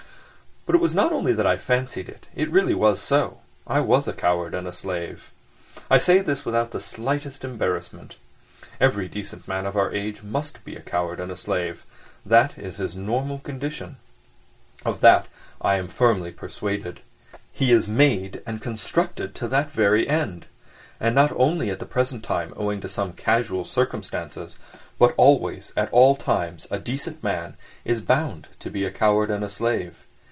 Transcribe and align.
But 0.67 0.75
it 0.75 0.79
was 0.81 0.93
not 0.93 1.11
only 1.11 1.33
that 1.33 1.47
I 1.47 1.57
fancied 1.57 2.07
it, 2.07 2.27
it 2.35 2.51
really 2.51 2.75
was 2.75 3.01
so. 3.01 3.39
I 3.65 3.79
was 3.79 4.07
a 4.07 4.13
coward 4.13 4.53
and 4.53 4.67
a 4.67 4.71
slave. 4.71 5.31
I 5.89 5.97
say 5.97 6.19
this 6.19 6.45
without 6.45 6.69
the 6.69 6.79
slightest 6.79 7.43
embarrassment. 7.43 8.17
Every 8.79 9.07
decent 9.07 9.47
man 9.47 9.65
of 9.65 9.75
our 9.75 9.91
age 9.91 10.21
must 10.21 10.63
be 10.63 10.75
a 10.75 10.81
coward 10.81 11.19
and 11.19 11.31
a 11.31 11.35
slave. 11.35 11.83
That 12.23 12.59
is 12.59 12.77
his 12.77 12.95
normal 12.95 13.39
condition. 13.39 13.97
Of 14.85 15.01
that 15.01 15.25
I 15.59 15.77
am 15.77 15.87
firmly 15.87 16.31
persuaded. 16.31 16.99
He 17.51 17.71
is 17.71 17.87
made 17.87 18.43
and 18.45 18.61
constructed 18.61 19.33
to 19.35 19.47
that 19.47 19.71
very 19.71 20.07
end. 20.07 20.45
And 20.99 21.15
not 21.15 21.31
only 21.35 21.71
at 21.71 21.79
the 21.79 21.85
present 21.87 22.23
time 22.23 22.53
owing 22.55 22.81
to 22.81 22.87
some 22.87 23.13
casual 23.13 23.65
circumstances, 23.65 24.57
but 24.99 25.15
always, 25.17 25.73
at 25.75 25.91
all 25.91 26.15
times, 26.15 26.67
a 26.69 26.77
decent 26.77 27.23
man 27.23 27.55
is 27.83 27.99
bound 27.99 28.47
to 28.59 28.69
be 28.69 28.85
a 28.85 28.91
coward 28.91 29.31
and 29.31 29.43
a 29.43 29.49
slave. 29.49 30.05